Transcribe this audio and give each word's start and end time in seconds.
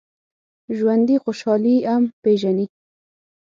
ژوندي 0.77 1.15
خوشحالي 1.23 1.75
هم 1.89 2.03
پېژني 2.23 2.65